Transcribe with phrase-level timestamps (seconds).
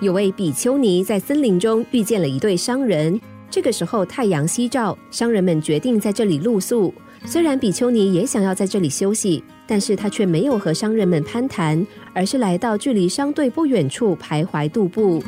[0.00, 3.20] 有位比丘尼在森林中遇见了一对商人。
[3.50, 6.94] 这个时候太阳西照，商人们决定在这里露宿。
[7.24, 11.84] 虽然比丘尼也想要在这里休息，但是他却没有和商人们攀谈，
[12.14, 15.20] 而是来到距离商队不远处徘徊踱步。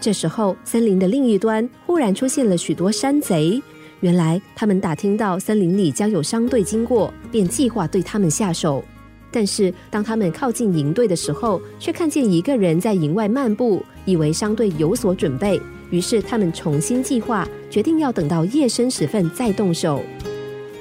[0.00, 3.60] 这时候，森林的另一端忽然出现了许多山贼。
[4.00, 8.84] 原来，他们打听到森林里将有商队经过，便计划对他们下手。
[9.32, 15.58] 但是，当他们靠近营队的时候，却看见一个人在营外漫步，以为商队有所准备，
[15.90, 20.02] 于是他们重新计划，决定要等到夜深时分再动手。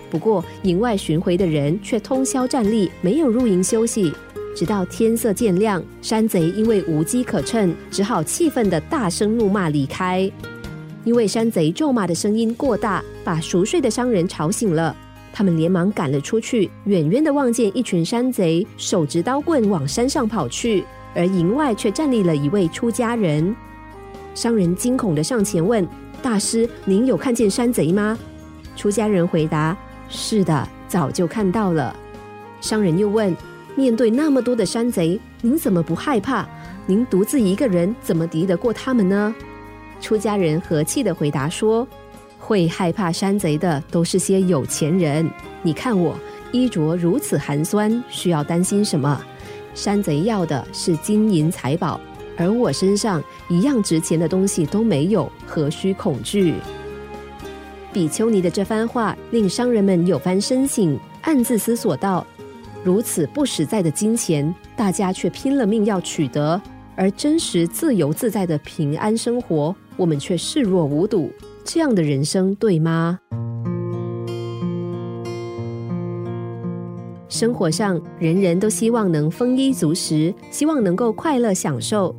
[0.09, 4.11] 不过，营外巡回的人却通宵站立，没有入营休息，
[4.53, 10.29] 直到天色渐亮，山贼因为无机可乘，只好气愤的大声怒骂离开。
[11.05, 14.93] 因为山贼咒骂的声音过大，把熟睡的商人吵醒了。
[15.33, 20.83] 他们连忙赶了出去，远远的望见一群山贼手执刀棍往山上跑去，
[21.15, 23.55] 而营外却站立了一位出家人。
[24.33, 25.87] 商人惊恐的上前问
[26.21, 28.17] ：“大师，您有看见山贼吗？”
[28.75, 29.75] 出家人回答
[30.09, 31.95] ：“是的，早就看到了。”
[32.61, 33.35] 商人又问
[33.75, 36.47] ：“面对那么多的山贼，您怎么不害怕？
[36.85, 39.33] 您独自一个人，怎么敌得过他们呢？”
[40.01, 41.87] 出家人和气的回答说。
[42.41, 45.29] 会害怕山贼的都是些有钱人。
[45.61, 46.17] 你看我
[46.51, 49.21] 衣着如此寒酸，需要担心什么？
[49.73, 52.01] 山贼要的是金银财宝，
[52.35, 56.55] 而我身上一样值钱的东西都没有，何须恐惧？
[57.93, 62.25] 比丘尼的这番话令商人们有番深省，暗自思索道：
[62.83, 66.61] 如此不实在的金钱，大家却拼了命要取得，
[66.95, 71.31] 而真实自由自在的平安生活，我们却视若无睹。
[71.73, 73.17] 这样的人生对吗？
[77.29, 82.13] 生活上，人人都希望能丰衣足食，希望能够快乐享受。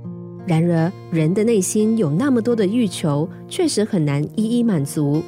[0.47, 5.23] 然而，人的内心有那么多的欲求，确实很难一一满足。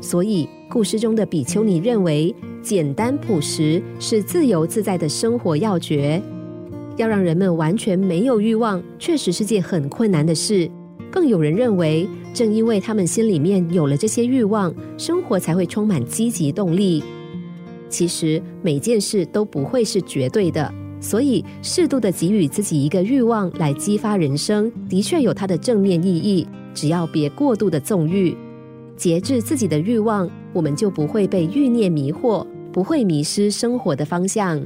[0.00, 6.20] 所以，故事中的比丘尼认为，简单朴实是自由自在的生活要诀。
[6.96, 10.68] 要让人们完全没有欲望，确实是件很困难的事。
[11.08, 17.02] 更有人认为，正因为他们心里面有了这些欲望，生活才会充满积极动力。
[17.88, 26.46] 其实每件事都不会是绝对的，所以适度的给予自己一个欲望来激发人生，的确有它的正面意义。
[26.72, 28.36] 只要别过度的纵欲，
[28.96, 34.64] 节制自己的欲望，我们就不会被欲念迷惑，不会迷失生活的方向。